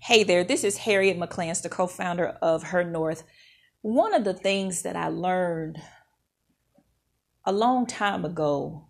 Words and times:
Hey 0.00 0.22
there, 0.22 0.44
this 0.44 0.64
is 0.64 0.78
Harriet 0.78 1.18
McClance, 1.18 1.62
the 1.62 1.68
co 1.68 1.86
founder 1.86 2.36
of 2.42 2.64
Her 2.64 2.84
North. 2.84 3.24
One 3.80 4.12
of 4.12 4.24
the 4.24 4.34
things 4.34 4.82
that 4.82 4.96
I 4.96 5.08
learned 5.08 5.80
a 7.44 7.52
long 7.52 7.86
time 7.86 8.24
ago 8.24 8.88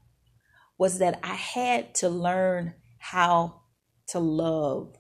was 0.77 0.99
that 0.99 1.21
I 1.23 1.35
had 1.35 1.95
to 1.97 2.09
learn 2.09 2.75
how 2.99 3.63
to 4.09 4.19
love 4.19 4.97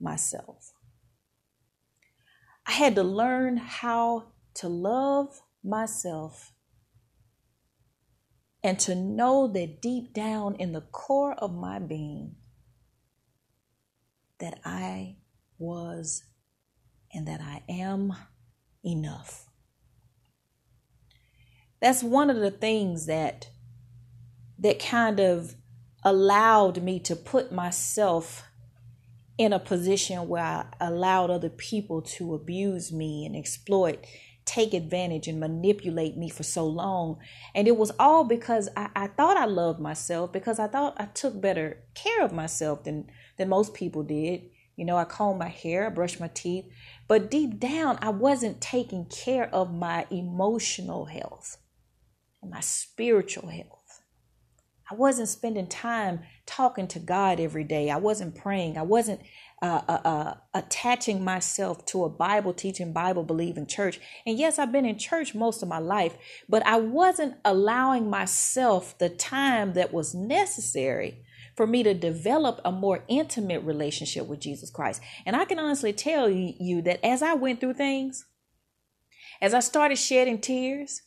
myself. 0.00 0.72
I 2.66 2.72
had 2.72 2.96
to 2.96 3.04
learn 3.04 3.56
how 3.58 4.32
to 4.54 4.68
love 4.68 5.40
myself 5.62 6.52
and 8.64 8.80
to 8.80 8.96
know 8.96 9.46
that 9.46 9.80
deep 9.80 10.12
down 10.12 10.56
in 10.56 10.72
the 10.72 10.80
core 10.80 11.34
of 11.34 11.54
my 11.54 11.78
being 11.78 12.34
that 14.38 14.58
I 14.64 15.16
was, 15.58 16.24
and 17.12 17.26
that 17.26 17.40
I 17.40 17.62
am 17.68 18.14
enough. 18.84 19.46
That's 21.80 22.02
one 22.02 22.30
of 22.30 22.36
the 22.36 22.50
things 22.50 23.06
that 23.06 23.50
that 24.58 24.78
kind 24.78 25.20
of 25.20 25.54
allowed 26.02 26.82
me 26.82 26.98
to 27.00 27.14
put 27.14 27.52
myself 27.52 28.44
in 29.36 29.52
a 29.52 29.58
position 29.58 30.28
where 30.28 30.42
I 30.42 30.64
allowed 30.80 31.30
other 31.30 31.50
people 31.50 32.00
to 32.02 32.32
abuse 32.32 32.90
me 32.90 33.26
and 33.26 33.36
exploit, 33.36 34.06
take 34.46 34.72
advantage, 34.72 35.28
and 35.28 35.38
manipulate 35.38 36.16
me 36.16 36.30
for 36.30 36.42
so 36.42 36.66
long. 36.66 37.18
And 37.54 37.68
it 37.68 37.76
was 37.76 37.92
all 37.98 38.24
because 38.24 38.70
I, 38.74 38.88
I 38.96 39.06
thought 39.08 39.36
I 39.36 39.44
loved 39.44 39.78
myself, 39.78 40.32
because 40.32 40.58
I 40.58 40.68
thought 40.68 40.94
I 40.96 41.06
took 41.06 41.38
better 41.38 41.82
care 41.94 42.22
of 42.24 42.32
myself 42.32 42.84
than, 42.84 43.10
than 43.36 43.50
most 43.50 43.74
people 43.74 44.02
did. 44.02 44.42
You 44.76 44.84
know, 44.84 44.96
I 44.96 45.04
comb 45.04 45.38
my 45.38 45.48
hair, 45.48 45.86
I 45.86 45.90
brush 45.90 46.20
my 46.20 46.28
teeth, 46.28 46.66
but 47.08 47.30
deep 47.30 47.58
down, 47.58 47.98
I 48.02 48.10
wasn't 48.10 48.60
taking 48.60 49.06
care 49.06 49.52
of 49.54 49.72
my 49.72 50.06
emotional 50.10 51.06
health 51.06 51.56
and 52.42 52.50
my 52.50 52.60
spiritual 52.60 53.48
health. 53.48 54.02
I 54.88 54.94
wasn't 54.94 55.28
spending 55.28 55.66
time 55.66 56.20
talking 56.44 56.86
to 56.88 57.00
God 57.00 57.40
every 57.40 57.64
day. 57.64 57.90
I 57.90 57.96
wasn't 57.96 58.36
praying. 58.36 58.78
I 58.78 58.82
wasn't 58.82 59.20
uh, 59.60 59.80
uh, 59.88 60.00
uh, 60.04 60.34
attaching 60.54 61.24
myself 61.24 61.84
to 61.86 62.04
a 62.04 62.08
Bible 62.08 62.52
teaching, 62.52 62.92
Bible 62.92 63.24
believing 63.24 63.66
church. 63.66 63.98
And 64.24 64.38
yes, 64.38 64.58
I've 64.58 64.70
been 64.70 64.84
in 64.84 64.98
church 64.98 65.34
most 65.34 65.62
of 65.62 65.68
my 65.68 65.78
life, 65.78 66.16
but 66.48 66.64
I 66.64 66.78
wasn't 66.78 67.34
allowing 67.44 68.08
myself 68.08 68.96
the 68.98 69.08
time 69.08 69.72
that 69.72 69.92
was 69.92 70.14
necessary 70.14 71.24
for 71.56 71.66
me 71.66 71.82
to 71.82 71.94
develop 71.94 72.60
a 72.64 72.70
more 72.70 73.02
intimate 73.08 73.62
relationship 73.62 74.26
with 74.26 74.40
Jesus 74.40 74.70
Christ. 74.70 75.00
And 75.24 75.34
I 75.34 75.46
can 75.46 75.58
honestly 75.58 75.92
tell 75.92 76.28
you 76.28 76.82
that 76.82 77.04
as 77.04 77.22
I 77.22 77.34
went 77.34 77.60
through 77.60 77.74
things, 77.74 78.26
as 79.40 79.54
I 79.54 79.60
started 79.60 79.96
shedding 79.96 80.40
tears, 80.40 81.02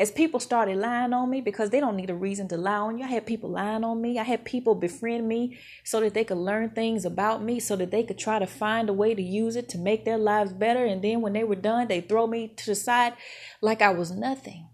as 0.00 0.10
people 0.10 0.40
started 0.40 0.78
lying 0.78 1.12
on 1.12 1.28
me 1.28 1.42
because 1.42 1.68
they 1.68 1.78
don't 1.78 1.94
need 1.94 2.08
a 2.08 2.14
reason 2.14 2.48
to 2.48 2.56
lie 2.56 2.76
on 2.76 2.96
you. 2.96 3.04
I 3.04 3.08
had 3.08 3.26
people 3.26 3.50
lying 3.50 3.84
on 3.84 4.00
me. 4.00 4.18
I 4.18 4.22
had 4.22 4.46
people 4.46 4.74
befriend 4.74 5.28
me 5.28 5.58
so 5.84 6.00
that 6.00 6.14
they 6.14 6.24
could 6.24 6.38
learn 6.38 6.70
things 6.70 7.04
about 7.04 7.42
me, 7.42 7.60
so 7.60 7.76
that 7.76 7.90
they 7.90 8.02
could 8.02 8.18
try 8.18 8.38
to 8.38 8.46
find 8.46 8.88
a 8.88 8.94
way 8.94 9.14
to 9.14 9.22
use 9.22 9.56
it 9.56 9.68
to 9.68 9.78
make 9.78 10.06
their 10.06 10.16
lives 10.16 10.54
better. 10.54 10.86
And 10.86 11.04
then 11.04 11.20
when 11.20 11.34
they 11.34 11.44
were 11.44 11.54
done, 11.54 11.86
they 11.86 12.00
throw 12.00 12.26
me 12.26 12.48
to 12.48 12.66
the 12.66 12.74
side 12.74 13.12
like 13.60 13.82
I 13.82 13.90
was 13.90 14.10
nothing. 14.10 14.69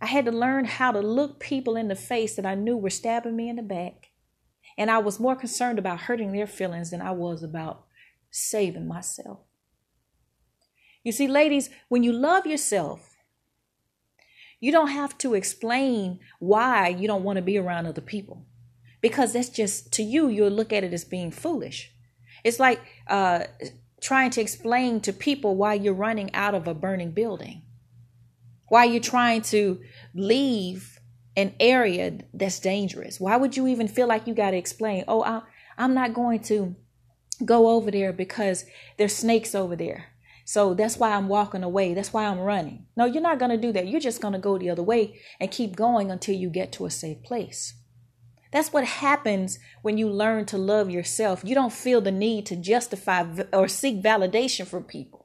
I 0.00 0.06
had 0.06 0.24
to 0.26 0.32
learn 0.32 0.64
how 0.64 0.92
to 0.92 1.00
look 1.00 1.40
people 1.40 1.76
in 1.76 1.88
the 1.88 1.96
face 1.96 2.36
that 2.36 2.46
I 2.46 2.54
knew 2.54 2.76
were 2.76 2.90
stabbing 2.90 3.36
me 3.36 3.48
in 3.48 3.56
the 3.56 3.62
back. 3.62 4.10
And 4.76 4.90
I 4.90 4.98
was 4.98 5.18
more 5.18 5.34
concerned 5.34 5.78
about 5.78 6.02
hurting 6.02 6.32
their 6.32 6.46
feelings 6.46 6.90
than 6.90 7.02
I 7.02 7.10
was 7.10 7.42
about 7.42 7.84
saving 8.30 8.86
myself. 8.86 9.40
You 11.02 11.12
see, 11.12 11.26
ladies, 11.26 11.70
when 11.88 12.02
you 12.02 12.12
love 12.12 12.46
yourself, 12.46 13.16
you 14.60 14.70
don't 14.70 14.88
have 14.88 15.16
to 15.18 15.34
explain 15.34 16.20
why 16.38 16.88
you 16.88 17.06
don't 17.06 17.24
want 17.24 17.36
to 17.36 17.42
be 17.42 17.58
around 17.58 17.86
other 17.86 18.00
people 18.00 18.46
because 19.00 19.32
that's 19.32 19.48
just 19.48 19.92
to 19.94 20.02
you, 20.02 20.28
you'll 20.28 20.50
look 20.50 20.72
at 20.72 20.84
it 20.84 20.92
as 20.92 21.04
being 21.04 21.30
foolish. 21.30 21.92
It's 22.44 22.58
like 22.58 22.80
uh, 23.06 23.44
trying 24.00 24.30
to 24.30 24.40
explain 24.40 25.00
to 25.02 25.12
people 25.12 25.56
why 25.56 25.74
you're 25.74 25.94
running 25.94 26.34
out 26.34 26.54
of 26.54 26.66
a 26.66 26.74
burning 26.74 27.12
building. 27.12 27.62
Why 28.68 28.86
are 28.86 28.90
you're 28.90 29.00
trying 29.00 29.42
to 29.42 29.80
leave 30.14 30.98
an 31.36 31.54
area 31.60 32.18
that's 32.34 32.60
dangerous? 32.60 33.20
Why 33.20 33.36
would 33.36 33.56
you 33.56 33.66
even 33.66 33.88
feel 33.88 34.06
like 34.06 34.26
you 34.26 34.34
got 34.34 34.50
to 34.50 34.56
explain, 34.56 35.04
oh, 35.08 35.22
I, 35.22 35.42
I'm 35.76 35.94
not 35.94 36.14
going 36.14 36.40
to 36.44 36.76
go 37.44 37.70
over 37.70 37.90
there 37.90 38.12
because 38.12 38.64
there's 38.96 39.14
snakes 39.14 39.54
over 39.54 39.76
there. 39.76 40.06
So 40.44 40.74
that's 40.74 40.96
why 40.96 41.12
I'm 41.12 41.28
walking 41.28 41.62
away. 41.62 41.94
That's 41.94 42.12
why 42.12 42.24
I'm 42.24 42.40
running. 42.40 42.86
No, 42.96 43.04
you're 43.04 43.22
not 43.22 43.38
going 43.38 43.50
to 43.50 43.56
do 43.58 43.72
that. 43.72 43.86
You're 43.86 44.00
just 44.00 44.20
going 44.20 44.32
to 44.32 44.38
go 44.40 44.58
the 44.58 44.70
other 44.70 44.82
way 44.82 45.20
and 45.38 45.50
keep 45.50 45.76
going 45.76 46.10
until 46.10 46.34
you 46.34 46.48
get 46.48 46.72
to 46.72 46.86
a 46.86 46.90
safe 46.90 47.22
place. 47.22 47.74
That's 48.50 48.72
what 48.72 48.84
happens 48.84 49.58
when 49.82 49.98
you 49.98 50.08
learn 50.08 50.46
to 50.46 50.56
love 50.56 50.88
yourself. 50.88 51.42
You 51.44 51.54
don't 51.54 51.72
feel 51.72 52.00
the 52.00 52.10
need 52.10 52.46
to 52.46 52.56
justify 52.56 53.26
or 53.52 53.68
seek 53.68 54.02
validation 54.02 54.66
from 54.66 54.84
people. 54.84 55.17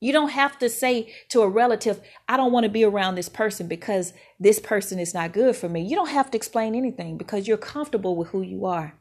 You 0.00 0.12
don't 0.12 0.30
have 0.30 0.58
to 0.58 0.68
say 0.70 1.12
to 1.28 1.42
a 1.42 1.48
relative, 1.48 2.00
I 2.26 2.38
don't 2.38 2.52
want 2.52 2.64
to 2.64 2.70
be 2.70 2.84
around 2.84 3.14
this 3.14 3.28
person 3.28 3.68
because 3.68 4.14
this 4.38 4.58
person 4.58 4.98
is 4.98 5.12
not 5.12 5.32
good 5.32 5.54
for 5.54 5.68
me. 5.68 5.82
You 5.82 5.94
don't 5.94 6.08
have 6.08 6.30
to 6.30 6.36
explain 6.38 6.74
anything 6.74 7.18
because 7.18 7.46
you're 7.46 7.58
comfortable 7.58 8.16
with 8.16 8.28
who 8.28 8.40
you 8.40 8.64
are. 8.64 8.94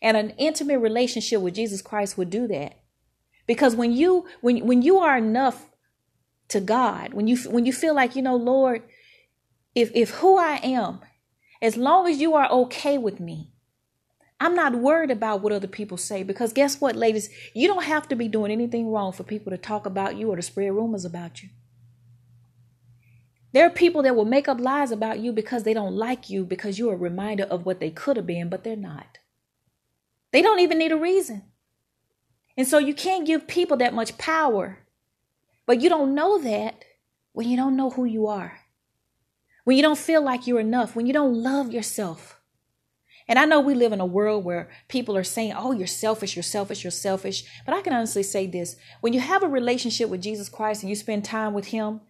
And 0.00 0.16
an 0.16 0.30
intimate 0.38 0.78
relationship 0.78 1.42
with 1.42 1.54
Jesus 1.54 1.82
Christ 1.82 2.16
would 2.16 2.30
do 2.30 2.48
that. 2.48 2.78
Because 3.46 3.76
when 3.76 3.92
you 3.92 4.26
when 4.40 4.66
when 4.66 4.80
you 4.80 4.98
are 4.98 5.18
enough 5.18 5.66
to 6.48 6.60
God, 6.60 7.12
when 7.12 7.26
you 7.26 7.36
when 7.50 7.66
you 7.66 7.72
feel 7.72 7.94
like, 7.94 8.16
you 8.16 8.22
know, 8.22 8.36
Lord, 8.36 8.82
if 9.74 9.90
if 9.94 10.10
who 10.10 10.38
I 10.38 10.60
am, 10.62 11.00
as 11.60 11.76
long 11.76 12.08
as 12.08 12.20
you 12.20 12.34
are 12.34 12.50
okay 12.50 12.96
with 12.96 13.20
me, 13.20 13.52
I'm 14.42 14.54
not 14.54 14.74
worried 14.76 15.10
about 15.10 15.42
what 15.42 15.52
other 15.52 15.68
people 15.68 15.98
say 15.98 16.22
because 16.22 16.54
guess 16.54 16.80
what, 16.80 16.96
ladies? 16.96 17.28
You 17.54 17.68
don't 17.68 17.84
have 17.84 18.08
to 18.08 18.16
be 18.16 18.26
doing 18.26 18.50
anything 18.50 18.90
wrong 18.90 19.12
for 19.12 19.22
people 19.22 19.50
to 19.50 19.58
talk 19.58 19.84
about 19.84 20.16
you 20.16 20.32
or 20.32 20.36
to 20.36 20.42
spread 20.42 20.72
rumors 20.72 21.04
about 21.04 21.42
you. 21.42 21.50
There 23.52 23.66
are 23.66 23.70
people 23.70 24.02
that 24.02 24.16
will 24.16 24.24
make 24.24 24.48
up 24.48 24.58
lies 24.58 24.92
about 24.92 25.18
you 25.18 25.32
because 25.32 25.64
they 25.64 25.74
don't 25.74 25.94
like 25.94 26.30
you 26.30 26.44
because 26.44 26.78
you're 26.78 26.94
a 26.94 26.96
reminder 26.96 27.44
of 27.44 27.66
what 27.66 27.80
they 27.80 27.90
could 27.90 28.16
have 28.16 28.26
been, 28.26 28.48
but 28.48 28.64
they're 28.64 28.76
not. 28.76 29.18
They 30.32 30.40
don't 30.40 30.60
even 30.60 30.78
need 30.78 30.92
a 30.92 30.96
reason. 30.96 31.42
And 32.56 32.66
so 32.66 32.78
you 32.78 32.94
can't 32.94 33.26
give 33.26 33.46
people 33.46 33.76
that 33.78 33.92
much 33.92 34.16
power. 34.16 34.78
But 35.66 35.80
you 35.80 35.88
don't 35.88 36.14
know 36.14 36.40
that 36.40 36.84
when 37.32 37.48
you 37.48 37.56
don't 37.56 37.76
know 37.76 37.90
who 37.90 38.04
you 38.04 38.26
are. 38.26 38.60
When 39.64 39.76
you 39.76 39.82
don't 39.82 39.98
feel 39.98 40.22
like 40.22 40.46
you're 40.46 40.60
enough, 40.60 40.96
when 40.96 41.06
you 41.06 41.12
don't 41.12 41.34
love 41.34 41.72
yourself. 41.72 42.39
And 43.30 43.38
I 43.38 43.44
know 43.44 43.60
we 43.60 43.74
live 43.74 43.92
in 43.92 44.00
a 44.00 44.06
world 44.06 44.44
where 44.44 44.68
people 44.88 45.16
are 45.16 45.22
saying, 45.22 45.54
oh, 45.56 45.70
you're 45.70 45.86
selfish, 45.86 46.34
you're 46.34 46.42
selfish, 46.42 46.82
you're 46.82 46.90
selfish. 46.90 47.44
But 47.64 47.76
I 47.76 47.80
can 47.80 47.92
honestly 47.92 48.24
say 48.24 48.48
this 48.48 48.74
when 49.02 49.12
you 49.12 49.20
have 49.20 49.44
a 49.44 49.48
relationship 49.48 50.10
with 50.10 50.20
Jesus 50.20 50.48
Christ 50.48 50.82
and 50.82 50.90
you 50.90 50.96
spend 50.96 51.24
time 51.24 51.54
with 51.54 51.66
Him 51.66 52.00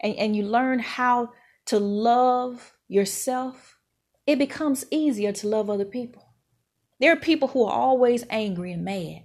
and, 0.00 0.16
and 0.16 0.34
you 0.34 0.42
learn 0.42 0.78
how 0.78 1.34
to 1.66 1.78
love 1.78 2.72
yourself, 2.88 3.76
it 4.26 4.38
becomes 4.38 4.86
easier 4.90 5.32
to 5.32 5.48
love 5.48 5.68
other 5.68 5.84
people. 5.84 6.30
There 6.98 7.12
are 7.12 7.16
people 7.16 7.48
who 7.48 7.66
are 7.66 7.72
always 7.72 8.24
angry 8.30 8.72
and 8.72 8.82
mad. 8.82 9.24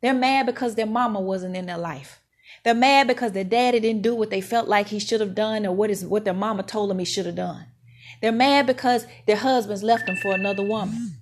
They're 0.00 0.14
mad 0.14 0.46
because 0.46 0.76
their 0.76 0.86
mama 0.86 1.20
wasn't 1.20 1.56
in 1.56 1.66
their 1.66 1.76
life. 1.76 2.20
They're 2.62 2.72
mad 2.72 3.08
because 3.08 3.32
their 3.32 3.42
daddy 3.42 3.80
didn't 3.80 4.02
do 4.02 4.14
what 4.14 4.30
they 4.30 4.40
felt 4.40 4.68
like 4.68 4.86
he 4.88 5.00
should 5.00 5.20
have 5.20 5.34
done 5.34 5.66
or 5.66 5.74
what 5.74 5.90
is 5.90 6.04
what 6.04 6.24
their 6.24 6.34
mama 6.34 6.62
told 6.62 6.88
them 6.88 7.00
he 7.00 7.04
should 7.04 7.26
have 7.26 7.34
done. 7.34 7.66
They're 8.24 8.32
mad 8.32 8.66
because 8.66 9.06
their 9.26 9.36
husbands 9.36 9.82
left 9.82 10.06
them 10.06 10.16
for 10.16 10.32
another 10.34 10.62
woman. 10.62 11.18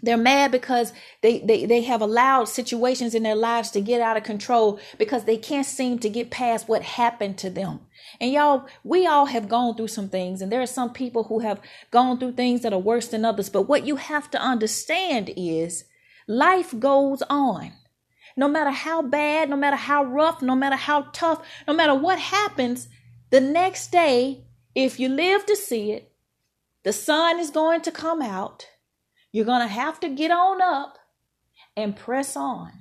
They're 0.00 0.16
mad 0.16 0.50
because 0.50 0.94
they, 1.20 1.40
they, 1.40 1.66
they 1.66 1.82
have 1.82 2.00
allowed 2.00 2.46
situations 2.48 3.14
in 3.14 3.22
their 3.22 3.34
lives 3.34 3.70
to 3.72 3.82
get 3.82 4.00
out 4.00 4.16
of 4.16 4.22
control 4.22 4.80
because 4.96 5.24
they 5.24 5.36
can't 5.36 5.66
seem 5.66 5.98
to 5.98 6.08
get 6.08 6.30
past 6.30 6.70
what 6.70 6.82
happened 6.82 7.36
to 7.36 7.50
them. 7.50 7.80
And 8.18 8.32
y'all, 8.32 8.66
we 8.82 9.06
all 9.06 9.26
have 9.26 9.50
gone 9.50 9.76
through 9.76 9.88
some 9.88 10.08
things, 10.08 10.40
and 10.40 10.50
there 10.50 10.62
are 10.62 10.66
some 10.66 10.90
people 10.90 11.24
who 11.24 11.40
have 11.40 11.60
gone 11.90 12.18
through 12.18 12.32
things 12.32 12.62
that 12.62 12.72
are 12.72 12.78
worse 12.78 13.08
than 13.08 13.26
others. 13.26 13.50
But 13.50 13.68
what 13.68 13.86
you 13.86 13.96
have 13.96 14.30
to 14.30 14.40
understand 14.40 15.34
is 15.36 15.84
life 16.26 16.72
goes 16.78 17.22
on. 17.28 17.72
No 18.38 18.48
matter 18.48 18.70
how 18.70 19.02
bad, 19.02 19.50
no 19.50 19.56
matter 19.56 19.76
how 19.76 20.02
rough, 20.02 20.40
no 20.40 20.54
matter 20.56 20.76
how 20.76 21.10
tough, 21.12 21.46
no 21.68 21.74
matter 21.74 21.94
what 21.94 22.18
happens, 22.18 22.88
the 23.28 23.40
next 23.42 23.92
day 23.92 24.45
if 24.76 25.00
you 25.00 25.08
live 25.08 25.46
to 25.46 25.56
see 25.56 25.92
it, 25.92 26.12
the 26.84 26.92
sun 26.92 27.40
is 27.40 27.50
going 27.50 27.80
to 27.80 27.90
come 27.90 28.20
out. 28.20 28.68
You're 29.32 29.46
going 29.46 29.62
to 29.62 29.72
have 29.72 29.98
to 30.00 30.08
get 30.10 30.30
on 30.30 30.60
up 30.60 30.98
and 31.74 31.96
press 31.96 32.36
on. 32.36 32.72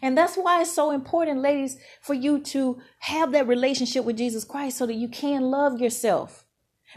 And 0.00 0.16
that's 0.16 0.36
why 0.36 0.62
it's 0.62 0.72
so 0.72 0.92
important, 0.92 1.42
ladies, 1.42 1.76
for 2.00 2.14
you 2.14 2.38
to 2.44 2.80
have 3.00 3.32
that 3.32 3.48
relationship 3.48 4.04
with 4.04 4.16
Jesus 4.16 4.44
Christ 4.44 4.78
so 4.78 4.86
that 4.86 4.94
you 4.94 5.08
can 5.08 5.42
love 5.42 5.80
yourself. 5.80 6.46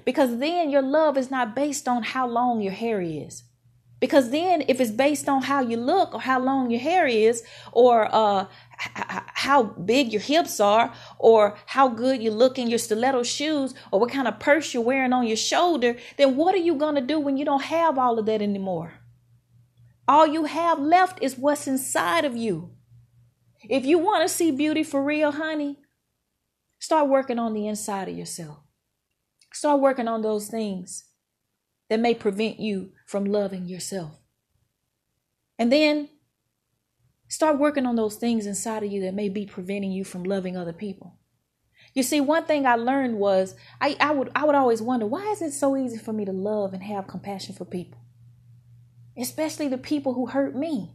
Because 0.06 0.38
then 0.38 0.70
your 0.70 0.84
love 0.84 1.18
is 1.18 1.32
not 1.32 1.56
based 1.56 1.88
on 1.88 2.04
how 2.04 2.28
long 2.28 2.62
your 2.62 2.74
hair 2.74 3.02
is. 3.02 3.44
Because 4.00 4.30
then, 4.30 4.64
if 4.68 4.80
it's 4.80 4.92
based 4.92 5.28
on 5.28 5.42
how 5.44 5.62
you 5.62 5.76
look 5.78 6.14
or 6.14 6.22
how 6.22 6.40
long 6.40 6.70
your 6.70 6.80
hair 6.80 7.08
is, 7.08 7.44
or 7.72 8.08
uh, 8.14 8.46
how 8.78 9.64
big 9.64 10.14
your 10.14 10.22
hips 10.22 10.60
are, 10.60 10.94
or 11.18 11.58
how 11.66 11.88
good 11.88 12.22
you 12.22 12.30
look 12.30 12.60
in 12.60 12.70
your 12.70 12.78
stiletto 12.78 13.24
shoes, 13.24 13.74
or 13.92 14.00
what 14.00 14.12
kind 14.12 14.28
of 14.28 14.40
purse 14.40 14.74
you're 14.74 14.84
wearing 14.84 15.14
on 15.14 15.26
your 15.26 15.38
shoulder, 15.38 15.96
then 16.18 16.36
what 16.36 16.54
are 16.54 16.60
you 16.60 16.76
going 16.76 16.94
to 16.94 17.02
do 17.02 17.20
when 17.20 17.38
you 17.38 17.46
don't 17.46 17.64
have 17.64 17.98
all 17.98 18.20
of 18.20 18.28
that 18.28 18.42
anymore? 18.42 18.94
All 20.08 20.28
you 20.28 20.46
have 20.46 20.80
left 20.80 21.22
is 21.24 21.38
what's 21.38 21.68
inside 21.68 22.24
of 22.24 22.36
you. 22.36 22.72
If 23.64 23.84
you 23.84 23.98
want 23.98 24.22
to 24.28 24.34
see 24.34 24.52
beauty 24.52 24.84
for 24.84 25.04
real, 25.04 25.32
honey, 25.32 25.80
start 26.78 27.10
working 27.10 27.40
on 27.40 27.54
the 27.54 27.68
inside 27.68 28.08
of 28.08 28.16
yourself. 28.16 28.60
Start 29.52 29.82
working 29.82 30.08
on 30.08 30.22
those 30.22 30.50
things 30.50 31.06
that 31.89 32.00
may 32.00 32.13
prevent 32.13 32.60
you 32.60 32.92
from 33.06 33.25
loving 33.25 33.68
yourself. 33.68 34.12
And 35.57 35.72
then 35.72 36.10
start 37.28 37.57
working 37.60 37.86
on 37.86 37.95
those 37.95 38.16
things 38.16 38.45
inside 38.45 38.84
of 38.84 38.92
you 38.92 39.01
that 39.01 39.13
may 39.13 39.30
be 39.30 39.45
preventing 39.45 39.92
you 39.92 40.04
from 40.04 40.24
loving 40.24 40.56
other 40.56 40.74
people. 40.74 41.18
You 41.94 42.04
see, 42.04 42.22
one 42.22 42.45
thing 42.45 42.66
I 42.66 42.75
learned 42.75 43.18
was 43.18 43.56
I, 43.81 43.95
I 44.00 44.12
would 44.12 44.30
I 44.36 44.45
would 44.45 44.56
always 44.56 44.81
wonder 44.81 45.06
why 45.06 45.31
is 45.31 45.42
it 45.42 45.51
so 45.51 45.75
easy 45.75 45.98
for 45.98 46.13
me 46.13 46.25
to 46.25 46.31
love 46.31 46.74
and 46.74 46.84
have 46.84 47.07
compassion 47.07 47.56
for 47.56 47.66
people? 47.66 48.00
Especially 49.18 49.68
the 49.68 49.78
people 49.78 50.13
who 50.13 50.28
hurt 50.28 50.56
me. 50.56 50.94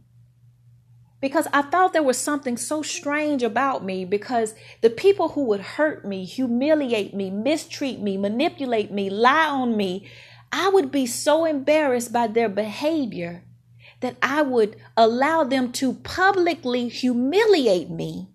Because 1.19 1.47
I 1.53 1.61
thought 1.61 1.93
there 1.93 2.03
was 2.03 2.17
something 2.17 2.57
so 2.57 2.81
strange 2.81 3.43
about 3.43 3.83
me 3.83 4.03
because 4.03 4.55
the 4.81 4.89
people 4.89 5.29
who 5.29 5.45
would 5.45 5.61
hurt 5.61 6.05
me, 6.05 6.25
humiliate 6.25 7.13
me, 7.13 7.29
mistreat 7.29 7.99
me, 8.01 8.17
manipulate 8.17 8.91
me, 8.91 9.09
lie 9.09 9.47
on 9.47 9.77
me, 9.77 10.09
I 10.55 10.69
would 10.69 10.91
be 10.91 11.07
so 11.07 11.45
embarrassed 11.45 12.13
by 12.13 12.27
their 12.27 12.47
behavior 12.47 13.43
that 14.01 14.17
I 14.21 14.43
would 14.43 14.75
allow 14.95 15.43
them 15.43 15.71
to 15.73 15.93
publicly 15.93 16.89
humiliate 16.89 17.89
me 17.89 18.29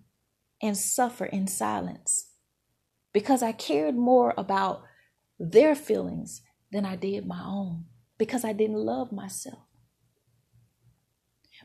and 0.61 0.77
suffer 0.77 1.25
in 1.25 1.47
silence 1.47 2.31
because 3.13 3.41
I 3.41 3.53
cared 3.53 3.95
more 3.95 4.33
about 4.37 4.83
their 5.39 5.75
feelings 5.75 6.41
than 6.73 6.85
I 6.85 6.97
did 6.97 7.25
my 7.25 7.41
own 7.41 7.85
because 8.17 8.43
I 8.43 8.51
didn't 8.51 8.75
love 8.75 9.13
myself. 9.13 9.63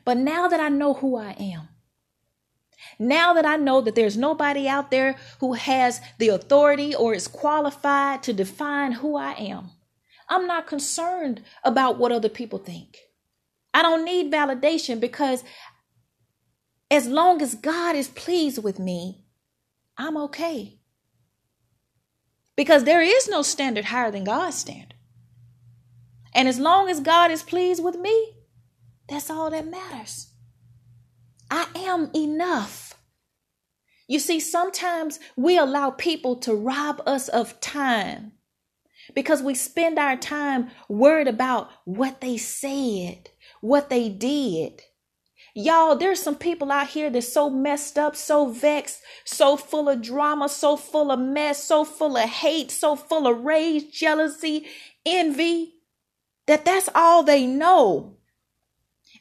But 0.05 0.15
now 0.15 0.47
that 0.47 0.61
I 0.61 0.69
know 0.69 0.93
who 0.93 1.17
I 1.17 1.31
am, 1.31 1.67
now 2.97 3.33
that 3.33 3.45
I 3.45 3.57
know 3.57 3.81
that 3.81 3.95
there's 3.95 4.15
nobody 4.15 4.69
out 4.69 4.89
there 4.89 5.17
who 5.41 5.51
has 5.53 5.99
the 6.17 6.29
authority 6.29 6.95
or 6.95 7.13
is 7.13 7.27
qualified 7.27 8.23
to 8.23 8.31
define 8.31 8.93
who 8.93 9.17
I 9.17 9.33
am, 9.33 9.71
I'm 10.27 10.47
not 10.47 10.67
concerned 10.67 11.43
about 11.63 11.97
what 11.97 12.11
other 12.11 12.29
people 12.29 12.59
think. 12.59 12.97
I 13.73 13.81
don't 13.81 14.05
need 14.05 14.31
validation 14.31 14.99
because 14.99 15.43
as 16.89 17.07
long 17.07 17.41
as 17.41 17.55
God 17.55 17.95
is 17.95 18.07
pleased 18.07 18.63
with 18.63 18.79
me, 18.79 19.25
I'm 19.97 20.17
okay. 20.17 20.79
Because 22.55 22.83
there 22.83 23.01
is 23.01 23.27
no 23.27 23.41
standard 23.41 23.85
higher 23.85 24.11
than 24.11 24.23
God's 24.23 24.57
standard. 24.57 24.93
And 26.33 26.47
as 26.47 26.59
long 26.59 26.89
as 26.89 26.99
God 26.99 27.31
is 27.31 27.43
pleased 27.43 27.83
with 27.83 27.97
me, 27.97 28.35
that's 29.07 29.29
all 29.29 29.49
that 29.51 29.67
matters. 29.67 30.31
I 31.51 31.67
am 31.75 32.09
enough. 32.15 32.97
You 34.07 34.19
see, 34.19 34.39
sometimes 34.39 35.19
we 35.35 35.57
allow 35.57 35.91
people 35.91 36.35
to 36.37 36.53
rob 36.53 37.01
us 37.05 37.27
of 37.27 37.59
time 37.59 38.33
because 39.13 39.41
we 39.41 39.55
spend 39.55 39.99
our 39.99 40.17
time 40.17 40.69
worried 40.89 41.27
about 41.27 41.69
what 41.85 42.21
they 42.21 42.37
said, 42.37 43.29
what 43.61 43.89
they 43.89 44.09
did. 44.09 44.81
Y'all, 45.53 45.95
there's 45.95 46.21
some 46.21 46.35
people 46.35 46.69
out 46.69 46.87
here 46.87 47.09
that's 47.09 47.31
so 47.31 47.49
messed 47.49 47.97
up, 47.97 48.15
so 48.15 48.49
vexed, 48.49 49.01
so 49.23 49.55
full 49.55 49.87
of 49.87 50.01
drama, 50.01 50.49
so 50.49 50.75
full 50.75 51.11
of 51.11 51.19
mess, 51.19 51.63
so 51.63 51.85
full 51.85 52.17
of 52.17 52.29
hate, 52.29 52.69
so 52.69 52.95
full 52.95 53.25
of 53.25 53.45
rage, 53.45 53.89
jealousy, 53.91 54.65
envy, 55.05 55.75
that 56.45 56.65
that's 56.65 56.89
all 56.93 57.23
they 57.23 57.45
know. 57.45 58.17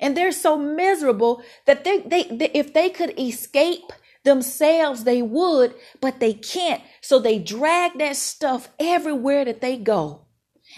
And 0.01 0.17
they're 0.17 0.33
so 0.33 0.59
miserable 0.59 1.43
that 1.67 1.85
they, 1.85 2.01
they, 2.01 2.25
they 2.25 2.51
if 2.53 2.75
they 2.75 2.91
could 2.91 3.19
escape 3.19 3.93
themselves, 4.25 5.05
they 5.05 5.23
would, 5.23 5.75
but 6.01 6.21
they 6.21 6.35
can't. 6.35 6.83
So 7.01 7.19
they 7.19 7.39
drag 7.39 7.99
that 7.99 8.17
stuff 8.17 8.69
everywhere 8.81 9.45
that 9.45 9.61
they 9.61 9.77
go. 9.77 10.27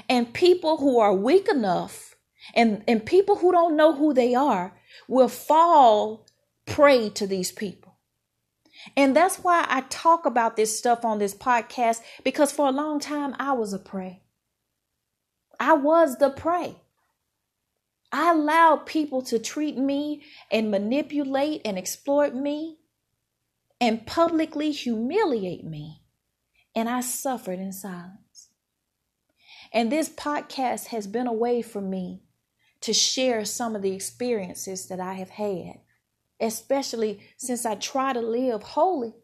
And 0.09 0.35
people 0.35 0.79
who 0.79 0.99
are 0.99 1.15
weak 1.15 1.49
enough 1.49 2.17
and, 2.55 2.85
and 2.87 3.05
people 3.05 3.37
who 3.37 3.53
don't 3.53 3.77
know 3.77 3.95
who 3.95 4.13
they 4.13 4.35
are 4.35 4.77
will 5.09 5.29
fall 5.29 6.27
prey 6.67 7.09
to 7.11 7.27
these 7.27 7.53
people. 7.53 7.97
And 8.97 9.17
that's 9.17 9.39
why 9.39 9.65
I 9.69 9.83
talk 9.83 10.27
about 10.27 10.57
this 10.57 10.77
stuff 10.79 11.05
on 11.05 11.19
this 11.19 11.35
podcast 11.35 12.01
because 12.23 12.53
for 12.53 12.69
a 12.69 12.73
long 12.73 13.01
time 13.01 13.35
I 13.39 13.53
was 13.53 13.73
a 13.73 13.79
prey. 13.79 14.23
I 15.59 15.73
was 15.73 16.19
the 16.19 16.31
prey. 16.31 16.77
I 18.13 18.33
allowed 18.33 18.87
people 18.87 19.23
to 19.23 19.39
treat 19.39 19.77
me 19.77 20.23
and 20.51 20.71
manipulate 20.71 21.63
and 21.65 21.77
exploit 21.77 22.35
me 22.35 22.79
and 23.81 24.07
publicly 24.07 24.71
humiliate 24.71 25.65
me. 25.65 26.03
And 26.75 26.89
I 26.89 27.01
suffered 27.01 27.59
in 27.59 27.73
silence. 27.73 28.51
And 29.73 29.91
this 29.91 30.09
podcast 30.09 30.87
has 30.87 31.07
been 31.07 31.27
a 31.27 31.33
way 31.33 31.63
for 31.63 31.81
me 31.81 32.23
to 32.81 32.93
share 32.93 33.45
some 33.45 33.75
of 33.75 33.83
the 33.83 33.95
experiences 33.95 34.87
that 34.89 35.01
I 35.01 35.15
have 35.15 35.31
had, 35.31 35.81
especially 36.41 37.21
since 37.37 37.67
I 37.67 37.75
try 37.75 38.13
to 38.13 38.21
live 38.21 38.63
holy. 38.63 39.15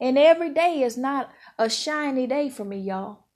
And 0.00 0.16
every 0.16 0.50
day 0.50 0.82
is 0.82 0.96
not 0.96 1.30
a 1.58 1.68
shiny 1.68 2.26
day 2.26 2.48
for 2.48 2.64
me, 2.64 2.78
y'all. 2.78 3.26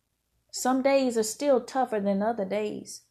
Some 0.51 0.83
days 0.83 1.19
are 1.19 1.25
still 1.25 1.61
tougher 1.61 1.99
than 1.99 2.23
other 2.23 2.45
days. 2.45 3.03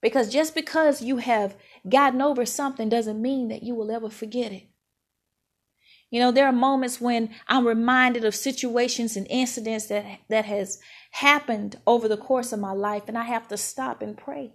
Because 0.00 0.32
just 0.32 0.54
because 0.54 1.02
you 1.02 1.18
have 1.18 1.56
gotten 1.88 2.20
over 2.20 2.44
something 2.44 2.88
doesn't 2.88 3.20
mean 3.20 3.48
that 3.48 3.62
you 3.62 3.74
will 3.74 3.90
ever 3.90 4.10
forget 4.10 4.52
it. 4.52 4.71
You 6.12 6.20
know, 6.20 6.30
there 6.30 6.46
are 6.46 6.52
moments 6.52 7.00
when 7.00 7.30
I'm 7.48 7.66
reminded 7.66 8.26
of 8.26 8.34
situations 8.34 9.16
and 9.16 9.26
incidents 9.30 9.86
that, 9.86 10.04
that 10.28 10.44
has 10.44 10.78
happened 11.12 11.76
over 11.86 12.06
the 12.06 12.18
course 12.18 12.52
of 12.52 12.60
my 12.60 12.72
life, 12.72 13.04
and 13.08 13.16
I 13.16 13.22
have 13.22 13.48
to 13.48 13.56
stop 13.56 14.02
and 14.02 14.14
pray 14.14 14.52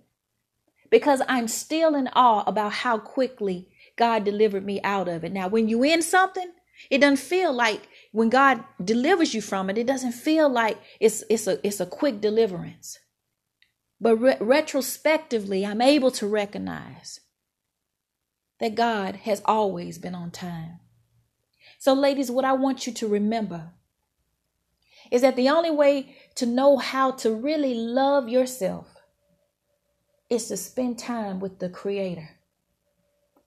because 0.92 1.24
I'm 1.28 1.48
still 1.48 1.96
in 1.96 2.10
awe 2.14 2.44
about 2.46 2.74
how 2.74 3.00
quickly 3.00 3.70
God 3.96 4.24
delivered 4.24 4.68
me 4.68 4.80
out 4.84 5.08
of 5.08 5.24
it. 5.24 5.34
Now, 5.34 5.48
when 5.48 5.68
you 5.68 5.82
in 5.82 6.04
something, 6.04 6.52
it 6.92 7.00
doesn't 7.00 7.18
feel 7.18 7.52
like 7.52 7.90
when 8.12 8.30
God 8.30 8.64
delivers 8.84 9.34
you 9.34 9.42
from 9.42 9.72
it, 9.72 9.80
it 9.80 9.88
doesn't 9.88 10.12
feel 10.12 10.48
like 10.48 10.78
it's 11.00 11.24
it's 11.28 11.48
a 11.48 11.66
it's 11.66 11.80
a 11.80 11.88
quick 11.88 12.22
deliverance. 12.22 13.00
But 14.00 14.18
re- 14.18 14.38
retrospectively, 14.40 15.66
I'm 15.66 15.82
able 15.82 16.12
to 16.12 16.28
recognize 16.28 17.20
that 18.60 18.76
God 18.76 19.16
has 19.16 19.42
always 19.44 19.98
been 19.98 20.14
on 20.14 20.30
time. 20.30 20.82
So, 21.78 21.94
ladies, 21.94 22.32
what 22.32 22.46
I 22.46 22.54
want 22.54 22.88
you 22.88 22.94
to 22.94 23.08
remember 23.08 23.72
is 25.12 25.22
that 25.22 25.36
the 25.36 25.50
only 25.50 25.72
way 25.72 26.16
to 26.36 26.46
know 26.46 26.78
how 26.78 27.12
to 27.12 27.34
really 27.34 27.74
love 27.74 28.28
yourself 28.28 28.88
is 30.30 30.48
to 30.48 30.58
spend 30.58 31.00
time 31.00 31.40
with 31.40 31.60
the 31.60 31.70
Creator, 31.70 32.30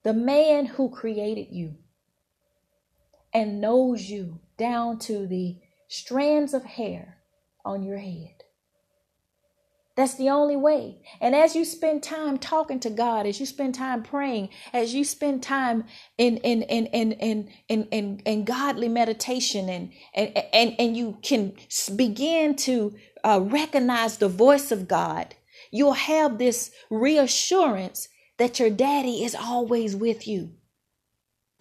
the 0.03 0.13
man 0.13 0.65
who 0.65 0.89
created 0.89 1.47
you 1.51 1.75
and 3.33 3.61
knows 3.61 4.09
you 4.09 4.39
down 4.57 4.97
to 4.99 5.27
the 5.27 5.57
strands 5.87 6.53
of 6.53 6.63
hair 6.63 7.17
on 7.63 7.83
your 7.83 7.97
head. 7.97 8.40
That's 9.95 10.15
the 10.15 10.29
only 10.29 10.55
way. 10.55 10.99
And 11.19 11.35
as 11.35 11.55
you 11.55 11.65
spend 11.65 12.01
time 12.01 12.37
talking 12.37 12.79
to 12.81 12.89
God, 12.89 13.25
as 13.25 13.39
you 13.39 13.45
spend 13.45 13.75
time 13.75 14.03
praying, 14.03 14.49
as 14.71 14.93
you 14.93 15.03
spend 15.03 15.43
time 15.43 15.83
in 16.17 16.37
in 16.37 16.61
in 16.63 16.85
in 16.87 17.11
in 17.13 17.49
in, 17.67 17.83
in, 17.91 18.19
in 18.25 18.45
godly 18.45 18.87
meditation 18.87 19.69
and, 19.69 19.91
and 20.13 20.37
and 20.53 20.75
and 20.79 20.97
you 20.97 21.17
can 21.21 21.53
begin 21.95 22.55
to 22.57 22.95
uh, 23.23 23.41
recognize 23.43 24.17
the 24.17 24.29
voice 24.29 24.71
of 24.71 24.87
God, 24.87 25.35
you'll 25.71 25.93
have 25.93 26.37
this 26.37 26.71
reassurance 26.89 28.07
that 28.37 28.59
your 28.59 28.69
daddy 28.69 29.23
is 29.23 29.35
always 29.35 29.95
with 29.95 30.25
you 30.25 30.51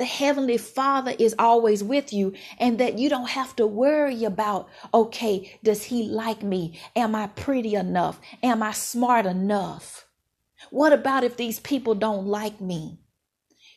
the 0.01 0.07
Heavenly 0.07 0.59
Father 0.59 1.15
is 1.19 1.37
always 1.39 1.85
with 1.85 2.13
you, 2.13 2.33
and 2.59 2.79
that 2.81 2.99
you 2.99 3.09
don't 3.09 3.31
have 3.31 3.55
to 3.57 3.67
worry 3.67 4.25
about, 4.25 4.69
okay, 4.93 5.61
does 5.63 5.85
He 5.85 6.05
like 6.05 6.43
me? 6.43 6.81
Am 6.97 7.15
I 7.15 7.29
pretty 7.29 7.77
enough? 7.77 8.21
Am 8.43 8.63
I 8.63 8.73
smart 8.73 9.27
enough? 9.27 10.07
What 10.71 10.93
about 10.93 11.25
if 11.25 11.37
these 11.37 11.61
people 11.61 11.95
don't 11.95 12.27
like 12.27 12.61
me? 12.61 13.01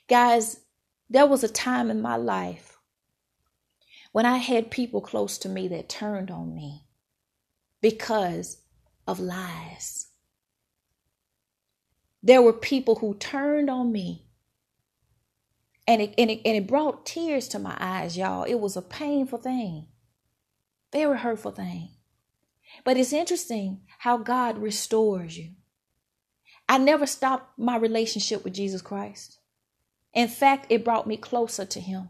Guys, 0.10 0.62
there 1.10 1.28
was 1.28 1.44
a 1.44 1.50
time 1.50 1.92
in 1.92 2.02
my 2.02 2.16
life 2.16 2.80
when 4.14 4.26
I 4.26 4.38
had 4.38 4.72
people 4.72 5.02
close 5.02 5.38
to 5.40 5.50
me 5.50 5.68
that 5.70 5.90
turned 5.90 6.32
on 6.32 6.56
me 6.56 6.86
because 7.82 8.64
of 9.08 9.20
lies. 9.20 10.08
there 12.24 12.42
were 12.42 12.54
people 12.54 12.96
who 12.96 13.14
turned 13.16 13.70
on 13.70 13.92
me. 13.92 14.23
And 15.88 16.02
it, 16.02 16.14
and, 16.18 16.32
it, 16.32 16.42
and 16.46 16.56
it 16.56 16.68
brought 16.68 17.06
tears 17.06 17.48
to 17.50 17.60
my 17.60 17.76
eyes, 17.80 18.18
y'all. 18.18 18.44
It 18.44 18.60
was 18.60 18.78
a 18.78 18.82
painful 18.82 19.40
thing, 19.40 19.88
very 20.92 21.18
hurtful 21.18 21.52
thing. 21.52 21.90
But 22.84 22.98
it's 22.98 23.14
interesting 23.14 23.82
how 24.00 24.18
God 24.18 24.58
restores 24.58 25.38
you. 25.38 25.52
I 26.68 26.78
never 26.78 27.06
stopped 27.06 27.60
my 27.60 27.78
relationship 27.78 28.44
with 28.44 28.54
Jesus 28.54 28.82
Christ. 28.82 29.40
In 30.14 30.28
fact, 30.28 30.68
it 30.70 30.86
brought 30.86 31.08
me 31.08 31.18
closer 31.18 31.66
to 31.66 31.80
Him. 31.80 32.10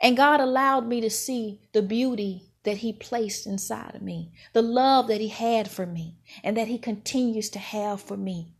And 0.00 0.16
God 0.16 0.40
allowed 0.40 0.86
me 0.86 1.00
to 1.00 1.10
see 1.10 1.68
the 1.72 1.82
beauty 1.82 2.52
that 2.64 2.78
He 2.78 2.92
placed 2.92 3.46
inside 3.46 3.94
of 3.94 4.02
me, 4.02 4.32
the 4.52 4.62
love 4.62 5.08
that 5.08 5.20
He 5.20 5.28
had 5.28 5.70
for 5.70 5.86
me, 5.86 6.18
and 6.44 6.56
that 6.56 6.68
He 6.68 6.78
continues 6.78 7.48
to 7.50 7.58
have 7.58 8.00
for 8.00 8.16
me. 8.16 8.55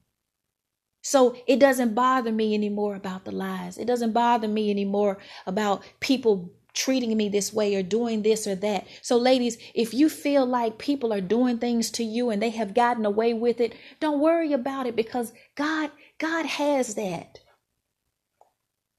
So 1.07 1.37
it 1.47 1.61
doesn't 1.61 1.95
bother 1.95 2.33
me 2.33 2.53
anymore 2.53 2.97
about 2.97 3.25
the 3.25 3.31
lies. 3.31 3.79
It 3.79 3.85
doesn't 3.85 4.11
bother 4.11 4.49
me 4.49 4.73
anymore 4.73 5.19
about 5.47 5.85
people 6.01 6.51
treating 6.75 7.17
me 7.17 7.29
this 7.29 7.53
way 7.53 7.77
or 7.77 7.83
doing 7.85 8.23
this 8.23 8.45
or 8.45 8.57
that. 8.57 8.89
So, 9.03 9.17
ladies, 9.17 9.57
if 9.73 9.95
you 9.95 10.09
feel 10.09 10.45
like 10.45 10.79
people 10.79 11.13
are 11.13 11.21
doing 11.21 11.59
things 11.59 11.93
to 11.93 12.03
you 12.03 12.31
and 12.31 12.43
they 12.43 12.51
have 12.51 12.75
gotten 12.75 13.07
away 13.07 13.35
with 13.35 13.61
it, 13.61 13.77
don't 14.01 14.19
worry 14.19 14.53
about 14.53 14.89
it 14.89 14.97
because 14.97 15.33
God, 15.55 15.93
God 16.19 16.45
has 16.45 16.97
that. 16.97 17.39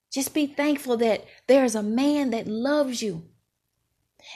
Just 0.10 0.34
be 0.34 0.48
thankful 0.48 0.96
that 0.96 1.26
there's 1.48 1.76
a 1.76 1.84
man 1.84 2.30
that 2.30 2.48
loves 2.48 3.02
you. 3.02 3.26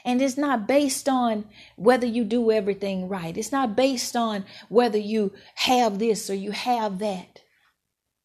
And 0.04 0.22
it's 0.22 0.38
not 0.38 0.68
based 0.68 1.08
on 1.08 1.46
whether 1.78 2.06
you 2.06 2.26
do 2.26 2.52
everything 2.52 3.08
right. 3.08 3.38
It's 3.38 3.54
not 3.54 3.78
based 3.78 4.18
on 4.18 4.44
whether 4.68 4.98
you 4.98 5.32
have 5.56 6.00
this 6.00 6.30
or 6.30 6.34
you 6.34 6.52
have 6.52 7.00
that. 7.00 7.31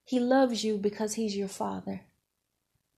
He 0.07 0.21
loves 0.21 0.63
you 0.65 0.79
because 0.79 1.15
he's 1.15 1.37
your 1.37 1.49
father. 1.49 2.03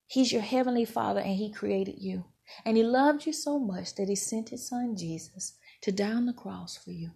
He's 0.07 0.31
your 0.31 0.43
heavenly 0.43 0.85
father 0.85 1.21
and 1.21 1.37
he 1.37 1.50
created 1.50 1.97
you. 1.99 2.27
And 2.65 2.77
he 2.77 2.83
loved 2.83 3.27
you 3.27 3.33
so 3.33 3.59
much 3.59 3.95
that 3.95 4.09
he 4.09 4.15
sent 4.15 4.50
his 4.50 4.69
son 4.69 4.95
Jesus 4.95 5.55
to 5.81 5.91
die 5.91 6.12
on 6.12 6.27
the 6.27 6.35
cross 6.35 6.77
for 6.77 6.91
you. 6.91 7.12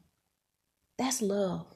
That's 0.99 1.21
love. 1.21 1.67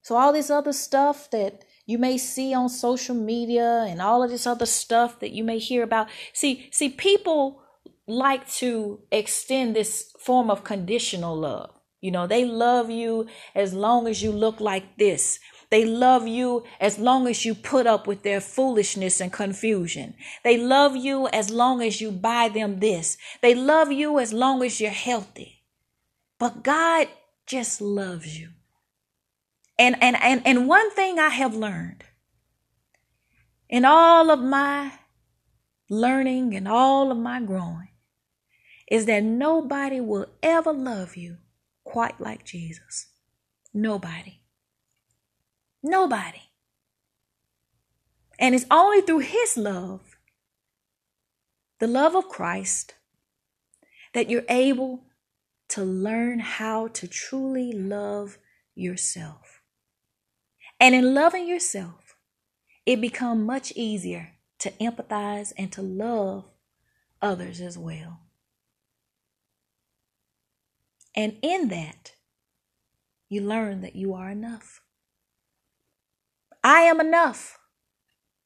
So 0.00 0.16
all 0.16 0.32
this 0.32 0.50
other 0.50 0.72
stuff 0.72 1.30
that 1.30 1.64
you 1.86 1.98
may 1.98 2.16
see 2.16 2.54
on 2.54 2.70
social 2.70 3.14
media 3.14 3.84
and 3.86 4.00
all 4.00 4.22
of 4.22 4.30
this 4.30 4.46
other 4.46 4.66
stuff 4.66 5.20
that 5.20 5.32
you 5.32 5.44
may 5.44 5.58
hear 5.58 5.82
about. 5.82 6.08
See, 6.32 6.68
see, 6.72 6.88
people 6.88 7.62
like 8.06 8.48
to 8.54 9.00
extend 9.12 9.76
this 9.76 10.10
form 10.18 10.50
of 10.50 10.64
conditional 10.64 11.36
love. 11.36 11.70
You 12.00 12.10
know, 12.10 12.26
they 12.26 12.44
love 12.44 12.90
you 12.90 13.26
as 13.54 13.72
long 13.72 14.06
as 14.06 14.22
you 14.22 14.30
look 14.30 14.60
like 14.60 14.98
this. 14.98 15.38
They 15.74 15.84
love 15.84 16.28
you 16.28 16.62
as 16.78 17.00
long 17.00 17.26
as 17.26 17.44
you 17.44 17.52
put 17.52 17.84
up 17.84 18.06
with 18.06 18.22
their 18.22 18.40
foolishness 18.40 19.20
and 19.20 19.32
confusion. 19.32 20.14
They 20.44 20.56
love 20.56 20.94
you 20.94 21.26
as 21.26 21.50
long 21.50 21.82
as 21.82 22.00
you 22.00 22.12
buy 22.12 22.48
them 22.48 22.78
this. 22.78 23.18
They 23.42 23.56
love 23.56 23.90
you 23.90 24.20
as 24.20 24.32
long 24.32 24.62
as 24.62 24.80
you're 24.80 24.92
healthy. 24.92 25.64
But 26.38 26.62
God 26.62 27.08
just 27.44 27.80
loves 27.80 28.38
you. 28.38 28.50
And, 29.76 30.00
and, 30.00 30.16
and, 30.22 30.46
and 30.46 30.68
one 30.68 30.92
thing 30.92 31.18
I 31.18 31.30
have 31.30 31.56
learned 31.56 32.04
in 33.68 33.84
all 33.84 34.30
of 34.30 34.38
my 34.38 34.92
learning 35.90 36.54
and 36.54 36.68
all 36.68 37.10
of 37.10 37.18
my 37.18 37.40
growing 37.40 37.88
is 38.88 39.06
that 39.06 39.24
nobody 39.24 39.98
will 40.00 40.26
ever 40.40 40.72
love 40.72 41.16
you 41.16 41.38
quite 41.82 42.20
like 42.20 42.44
Jesus. 42.44 43.08
Nobody. 43.72 44.43
Nobody. 45.84 46.40
And 48.38 48.54
it's 48.54 48.64
only 48.70 49.02
through 49.02 49.18
His 49.18 49.58
love, 49.58 50.16
the 51.78 51.86
love 51.86 52.16
of 52.16 52.30
Christ, 52.30 52.94
that 54.14 54.30
you're 54.30 54.46
able 54.48 55.04
to 55.68 55.84
learn 55.84 56.38
how 56.38 56.88
to 56.88 57.06
truly 57.06 57.70
love 57.70 58.38
yourself. 58.74 59.60
And 60.80 60.94
in 60.94 61.12
loving 61.12 61.46
yourself, 61.46 62.16
it 62.86 63.00
becomes 63.00 63.46
much 63.46 63.70
easier 63.76 64.32
to 64.60 64.70
empathize 64.80 65.52
and 65.58 65.70
to 65.72 65.82
love 65.82 66.46
others 67.20 67.60
as 67.60 67.76
well. 67.76 68.20
And 71.14 71.36
in 71.42 71.68
that, 71.68 72.12
you 73.28 73.42
learn 73.42 73.82
that 73.82 73.96
you 73.96 74.14
are 74.14 74.30
enough. 74.30 74.80
I 76.64 76.80
am 76.80 76.98
enough. 77.00 77.58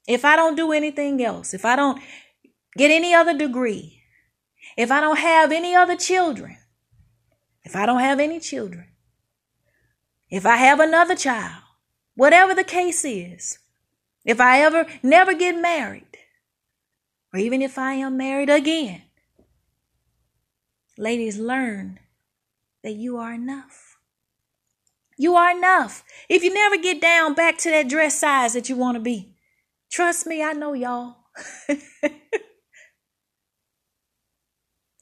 If 0.06 0.26
I 0.26 0.36
don't 0.36 0.56
do 0.56 0.72
anything 0.72 1.24
else, 1.24 1.54
if 1.54 1.64
I 1.64 1.76
don't 1.76 2.02
get 2.76 2.90
any 2.90 3.14
other 3.14 3.36
degree, 3.36 4.02
if 4.76 4.90
I 4.90 5.00
don't 5.00 5.18
have 5.18 5.52
any 5.52 5.74
other 5.74 5.96
children, 5.96 6.58
if 7.64 7.74
I 7.74 7.86
don't 7.86 8.00
have 8.00 8.20
any 8.20 8.40
children, 8.40 8.88
if 10.28 10.44
I 10.44 10.56
have 10.56 10.80
another 10.80 11.14
child, 11.14 11.62
Whatever 12.18 12.52
the 12.52 12.64
case 12.64 13.04
is, 13.04 13.60
if 14.24 14.40
I 14.40 14.60
ever 14.60 14.86
never 15.04 15.34
get 15.34 15.54
married, 15.54 16.18
or 17.32 17.38
even 17.38 17.62
if 17.62 17.78
I 17.78 17.92
am 17.92 18.16
married 18.16 18.50
again, 18.50 19.02
ladies, 20.96 21.38
learn 21.38 22.00
that 22.82 22.94
you 22.94 23.18
are 23.18 23.32
enough. 23.32 23.87
You 25.18 25.34
are 25.34 25.50
enough. 25.50 26.04
If 26.28 26.44
you 26.44 26.54
never 26.54 26.78
get 26.78 27.00
down 27.00 27.34
back 27.34 27.58
to 27.58 27.70
that 27.70 27.88
dress 27.88 28.18
size 28.18 28.54
that 28.54 28.68
you 28.68 28.76
want 28.76 28.94
to 28.94 29.00
be, 29.00 29.34
trust 29.90 30.26
me, 30.26 30.42
I 30.42 30.52
know 30.52 30.74
y'all. 30.74 31.16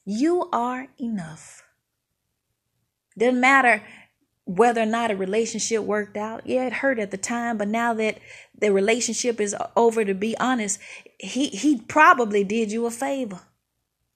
you 0.05 0.49
are 0.51 0.87
enough. 0.99 1.63
Doesn't 3.15 3.39
matter 3.39 3.83
whether 4.45 4.81
or 4.81 4.87
not 4.87 5.11
a 5.11 5.15
relationship 5.15 5.83
worked 5.83 6.17
out. 6.17 6.47
Yeah, 6.47 6.65
it 6.65 6.73
hurt 6.73 6.99
at 6.99 7.11
the 7.11 7.17
time, 7.17 7.57
but 7.57 7.67
now 7.67 7.93
that 7.93 8.17
the 8.57 8.71
relationship 8.71 9.39
is 9.39 9.55
over, 9.75 10.03
to 10.03 10.15
be 10.15 10.35
honest, 10.39 10.79
he 11.19 11.49
he 11.49 11.81
probably 11.81 12.43
did 12.43 12.71
you 12.71 12.85
a 12.85 12.91
favor. 12.91 13.41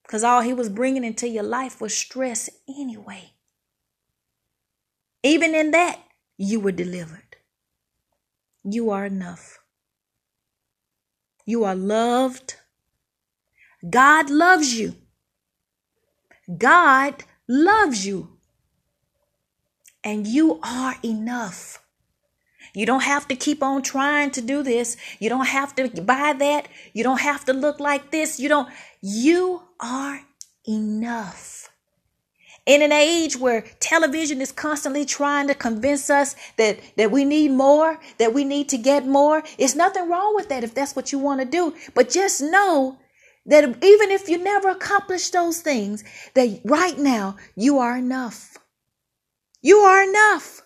Cuz 0.08 0.24
all 0.24 0.42
he 0.42 0.54
was 0.54 0.70
bringing 0.70 1.04
into 1.04 1.28
your 1.28 1.44
life 1.44 1.80
was 1.80 1.96
stress 1.96 2.50
anyway. 2.68 3.34
Even 5.24 5.54
in 5.56 5.72
that, 5.72 6.00
you 6.38 6.60
were 6.60 6.72
delivered. 6.72 7.38
You 8.64 8.90
are 8.90 9.06
enough. 9.06 9.60
You 11.46 11.64
are 11.64 11.76
loved. 11.76 12.56
God 13.90 14.30
loves 14.30 14.78
you. 14.78 14.96
God 16.58 17.24
loves 17.48 18.06
you 18.06 18.38
and 20.04 20.28
you 20.28 20.60
are 20.64 20.96
enough. 21.04 21.80
You 22.74 22.86
don't 22.86 23.04
have 23.04 23.28
to 23.28 23.36
keep 23.36 23.62
on 23.62 23.82
trying 23.82 24.32
to 24.32 24.42
do 24.42 24.64
this. 24.64 24.96
You 25.20 25.30
don't 25.30 25.48
have 25.48 25.76
to 25.76 25.90
buy 26.02 26.34
that. 26.34 26.68
You 26.94 27.04
don't 27.04 27.20
have 27.20 27.46
to 27.46 27.54
look 27.54 27.80
like 27.80 28.12
this. 28.12 28.40
You 28.40 28.50
don't. 28.50 28.70
You 29.02 29.64
are 29.80 30.22
enough. 30.68 31.71
In 32.66 32.84
an 32.84 32.92
age 32.92 33.38
where 33.38 33.66
television 33.80 34.40
is 34.40 34.52
constantly 34.52 35.04
trying 35.04 35.48
to 35.48 35.56
convince 35.56 36.10
us 36.10 36.36
that, 36.58 36.80
that 36.96 37.12
we 37.12 37.26
need 37.26 37.52
more, 37.52 38.00
that 38.20 38.34
we 38.34 38.44
need 38.44 38.70
to 38.70 38.78
get 38.78 39.08
more, 39.08 39.44
it's 39.58 39.76
nothing 39.76 40.08
wrong 40.10 40.36
with 40.36 40.50
that 40.50 40.64
if 40.64 40.74
that's 40.74 40.96
what 40.96 41.12
you 41.12 41.18
want 41.18 41.40
to 41.42 41.46
do. 41.46 41.74
But 41.96 42.12
just 42.12 42.42
know 42.42 43.00
that 43.48 43.64
even 43.64 44.12
if 44.12 44.30
you 44.30 44.38
never 44.38 44.70
accomplish 44.70 45.30
those 45.32 45.62
things, 45.62 46.04
that 46.36 46.62
right 46.64 46.98
now 46.98 47.38
you 47.56 47.80
are 47.80 47.98
enough. 47.98 48.58
You 49.64 49.78
are 49.78 50.04
enough. 50.04 50.62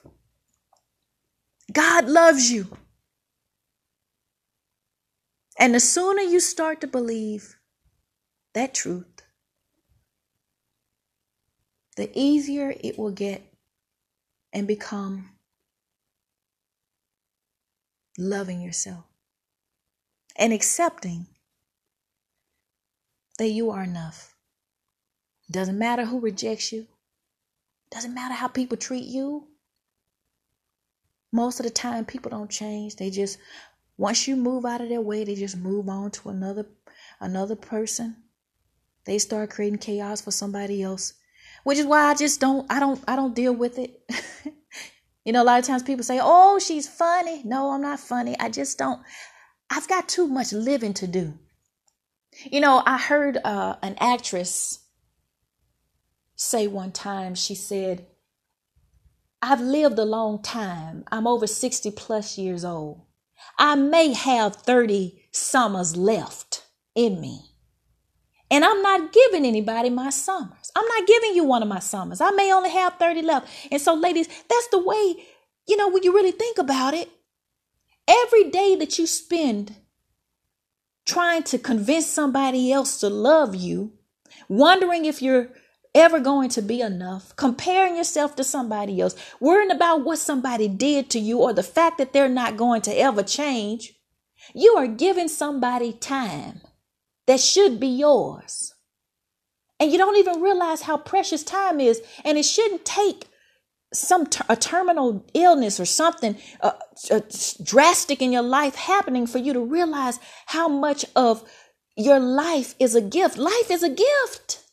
God 1.71 2.09
loves 2.09 2.51
you. 2.51 2.77
And 5.57 5.73
the 5.73 5.79
sooner 5.79 6.21
you 6.21 6.41
start 6.41 6.81
to 6.81 6.87
believe 6.87 7.55
that 8.53 8.73
truth, 8.73 9.14
the 11.95 12.09
easier 12.13 12.73
it 12.81 12.97
will 12.97 13.11
get 13.11 13.41
and 14.53 14.67
become 14.67 15.29
loving 18.17 18.61
yourself 18.61 19.03
and 20.37 20.53
accepting 20.53 21.27
that 23.37 23.49
you 23.49 23.71
are 23.71 23.83
enough. 23.83 24.35
Doesn't 25.51 25.77
matter 25.77 26.05
who 26.05 26.19
rejects 26.19 26.71
you, 26.71 26.87
doesn't 27.91 28.13
matter 28.13 28.33
how 28.33 28.47
people 28.47 28.77
treat 28.77 29.05
you. 29.05 29.47
Most 31.31 31.59
of 31.59 31.65
the 31.65 31.69
time, 31.69 32.05
people 32.05 32.31
don't 32.31 32.49
change. 32.49 32.95
They 32.95 33.09
just, 33.09 33.37
once 33.97 34.27
you 34.27 34.35
move 34.35 34.65
out 34.65 34.81
of 34.81 34.89
their 34.89 35.01
way, 35.01 35.23
they 35.23 35.35
just 35.35 35.57
move 35.57 35.89
on 35.89 36.11
to 36.11 36.29
another 36.29 36.65
another 37.19 37.55
person. 37.55 38.15
They 39.05 39.17
start 39.19 39.49
creating 39.51 39.79
chaos 39.79 40.21
for 40.21 40.31
somebody 40.31 40.81
else, 40.81 41.13
which 41.65 41.77
is 41.77 41.85
why 41.85 42.05
I 42.05 42.15
just 42.15 42.39
don't, 42.39 42.65
I 42.71 42.79
don't, 42.79 43.03
I 43.07 43.17
don't 43.17 43.35
deal 43.35 43.53
with 43.53 43.77
it. 43.77 43.99
You 45.25 45.33
know, 45.33 45.41
a 45.41 45.43
lot 45.43 45.59
of 45.59 45.65
times 45.65 45.81
people 45.81 46.03
say, 46.03 46.19
oh, 46.21 46.59
she's 46.59 46.87
funny. 46.87 47.41
No, 47.43 47.71
I'm 47.71 47.81
not 47.81 47.99
funny. 47.99 48.37
I 48.39 48.49
just 48.49 48.77
don't, 48.77 49.01
I've 49.71 49.87
got 49.87 50.07
too 50.07 50.27
much 50.27 50.53
living 50.53 50.93
to 50.95 51.07
do. 51.07 51.33
You 52.43 52.59
know, 52.61 52.83
I 52.85 52.99
heard 52.99 53.39
uh, 53.43 53.77
an 53.81 53.95
actress 53.99 54.85
say 56.35 56.67
one 56.67 56.91
time, 56.91 57.33
she 57.33 57.55
said, 57.55 58.05
I've 59.41 59.61
lived 59.61 59.97
a 59.97 60.05
long 60.05 60.43
time. 60.43 61.05
I'm 61.11 61.25
over 61.25 61.47
60 61.47 61.89
plus 61.91 62.37
years 62.37 62.63
old. 62.63 63.01
I 63.57 63.75
may 63.75 64.13
have 64.13 64.55
30 64.55 65.23
summers 65.31 65.95
left 65.95 66.65
in 66.93 67.19
me. 67.19 67.51
And 68.51 68.63
I'm 68.63 68.81
not 68.83 69.11
giving 69.11 69.45
anybody 69.45 69.89
my 69.89 70.11
summers. 70.11 70.64
I'm 70.75 70.85
not 70.85 71.07
giving 71.07 71.35
you 71.35 71.45
one 71.45 71.61
of 71.61 71.69
my 71.69 71.79
summers. 71.79 72.21
I 72.21 72.31
may 72.31 72.51
only 72.51 72.69
have 72.69 72.95
30 72.95 73.21
left. 73.21 73.47
And 73.71 73.81
so, 73.81 73.93
ladies, 73.93 74.27
that's 74.27 74.67
the 74.67 74.79
way, 74.83 75.23
you 75.67 75.77
know, 75.77 75.89
when 75.89 76.03
you 76.03 76.13
really 76.13 76.31
think 76.31 76.57
about 76.57 76.93
it, 76.93 77.09
every 78.07 78.49
day 78.49 78.75
that 78.75 78.99
you 78.99 79.07
spend 79.07 79.75
trying 81.05 81.43
to 81.43 81.57
convince 81.57 82.07
somebody 82.07 82.71
else 82.71 82.99
to 82.99 83.09
love 83.09 83.55
you, 83.55 83.93
wondering 84.49 85.05
if 85.05 85.21
you're 85.21 85.49
ever 85.93 86.19
going 86.19 86.49
to 86.49 86.61
be 86.61 86.81
enough, 86.81 87.33
comparing 87.37 87.95
yourself 87.95 88.35
to 88.35 88.43
somebody 88.43 88.99
else, 88.99 89.15
worrying 89.39 89.71
about 89.71 90.03
what 90.03 90.19
somebody 90.19 90.67
did 90.67 91.09
to 91.09 91.19
you 91.19 91.39
or 91.39 91.53
the 91.53 91.63
fact 91.63 91.97
that 91.97 92.11
they're 92.11 92.27
not 92.27 92.57
going 92.57 92.81
to 92.81 92.91
ever 92.91 93.23
change, 93.23 93.93
you 94.53 94.75
are 94.75 94.87
giving 94.87 95.29
somebody 95.29 95.93
time 95.93 96.61
that 97.27 97.39
should 97.39 97.79
be 97.79 97.87
yours. 97.87 98.74
And 99.79 99.91
you 99.91 99.97
don't 99.97 100.17
even 100.17 100.41
realize 100.41 100.83
how 100.83 100.97
precious 100.97 101.43
time 101.43 101.79
is. 101.79 102.01
And 102.23 102.37
it 102.37 102.45
shouldn't 102.45 102.85
take 102.85 103.25
some 103.93 104.25
ter- 104.25 104.45
a 104.49 104.55
terminal 104.55 105.25
illness 105.33 105.79
or 105.79 105.85
something 105.85 106.37
uh, 106.61 106.71
uh, 107.11 107.21
drastic 107.63 108.21
in 108.21 108.31
your 108.31 108.41
life 108.41 108.75
happening 108.75 109.27
for 109.27 109.37
you 109.37 109.53
to 109.53 109.59
realize 109.59 110.19
how 110.47 110.67
much 110.67 111.05
of 111.15 111.43
your 111.95 112.19
life 112.19 112.75
is 112.79 112.95
a 112.95 113.01
gift. 113.01 113.37
Life 113.37 113.69
is 113.69 113.83
a 113.83 113.89
gift. 113.89 114.63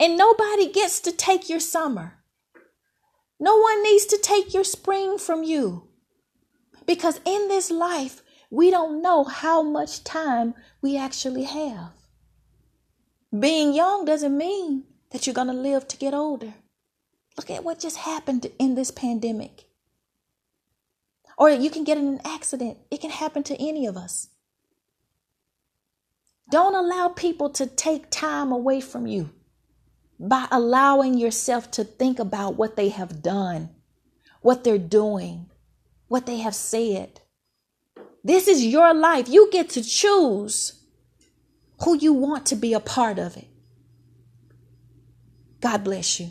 And 0.00 0.16
nobody 0.16 0.70
gets 0.70 1.00
to 1.00 1.12
take 1.12 1.48
your 1.48 1.60
summer. 1.60 2.14
No 3.40 3.56
one 3.58 3.82
needs 3.82 4.06
to 4.06 4.18
take 4.18 4.54
your 4.54 4.64
spring 4.64 5.18
from 5.18 5.44
you. 5.44 5.88
Because 6.86 7.20
in 7.24 7.48
this 7.48 7.70
life, 7.70 8.22
we 8.50 8.70
don't 8.70 9.02
know 9.02 9.24
how 9.24 9.62
much 9.62 10.04
time 10.04 10.54
we 10.80 10.96
actually 10.96 11.44
have. 11.44 11.97
Being 13.36 13.74
young 13.74 14.04
doesn't 14.04 14.36
mean 14.36 14.84
that 15.10 15.26
you're 15.26 15.34
going 15.34 15.48
to 15.48 15.52
live 15.54 15.86
to 15.88 15.96
get 15.96 16.14
older. 16.14 16.54
Look 17.36 17.50
at 17.50 17.64
what 17.64 17.78
just 17.78 17.98
happened 17.98 18.46
in 18.58 18.74
this 18.74 18.90
pandemic. 18.90 19.64
Or 21.36 21.50
you 21.50 21.70
can 21.70 21.84
get 21.84 21.98
in 21.98 22.08
an 22.08 22.20
accident, 22.24 22.78
it 22.90 23.00
can 23.00 23.10
happen 23.10 23.42
to 23.44 23.56
any 23.62 23.86
of 23.86 23.96
us. 23.96 24.28
Don't 26.50 26.74
allow 26.74 27.08
people 27.08 27.50
to 27.50 27.66
take 27.66 28.10
time 28.10 28.50
away 28.50 28.80
from 28.80 29.06
you 29.06 29.30
by 30.18 30.46
allowing 30.50 31.16
yourself 31.16 31.70
to 31.72 31.84
think 31.84 32.18
about 32.18 32.56
what 32.56 32.76
they 32.76 32.88
have 32.88 33.22
done, 33.22 33.68
what 34.40 34.64
they're 34.64 34.78
doing, 34.78 35.50
what 36.08 36.26
they 36.26 36.38
have 36.38 36.54
said. 36.54 37.20
This 38.24 38.48
is 38.48 38.64
your 38.64 38.94
life. 38.94 39.28
You 39.28 39.48
get 39.52 39.68
to 39.70 39.82
choose 39.84 40.77
who 41.82 41.96
you 41.96 42.12
want 42.12 42.46
to 42.46 42.56
be 42.56 42.72
a 42.74 42.80
part 42.80 43.18
of 43.18 43.36
it. 43.36 43.46
God 45.60 45.84
bless 45.84 46.20
you. 46.20 46.30